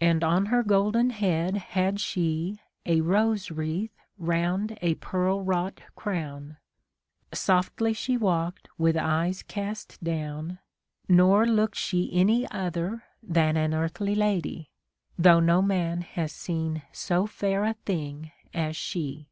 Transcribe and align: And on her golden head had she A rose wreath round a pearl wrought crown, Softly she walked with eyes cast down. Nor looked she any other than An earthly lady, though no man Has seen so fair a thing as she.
And 0.00 0.22
on 0.22 0.46
her 0.46 0.62
golden 0.62 1.10
head 1.10 1.56
had 1.56 1.98
she 1.98 2.60
A 2.84 3.00
rose 3.00 3.50
wreath 3.50 3.90
round 4.16 4.78
a 4.80 4.94
pearl 4.94 5.42
wrought 5.42 5.80
crown, 5.96 6.58
Softly 7.34 7.92
she 7.92 8.16
walked 8.16 8.68
with 8.78 8.96
eyes 8.96 9.42
cast 9.42 10.00
down. 10.04 10.60
Nor 11.08 11.46
looked 11.48 11.74
she 11.74 12.08
any 12.12 12.48
other 12.52 13.02
than 13.20 13.56
An 13.56 13.74
earthly 13.74 14.14
lady, 14.14 14.70
though 15.18 15.40
no 15.40 15.60
man 15.62 16.02
Has 16.02 16.30
seen 16.30 16.82
so 16.92 17.26
fair 17.26 17.64
a 17.64 17.74
thing 17.74 18.30
as 18.54 18.76
she. 18.76 19.26